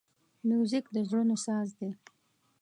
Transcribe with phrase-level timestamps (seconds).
[0.49, 1.91] موزیک د زړونو ساز دی.